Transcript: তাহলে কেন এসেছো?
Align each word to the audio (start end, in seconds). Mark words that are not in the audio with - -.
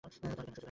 তাহলে 0.03 0.17
কেন 0.19 0.31
এসেছো? 0.33 0.59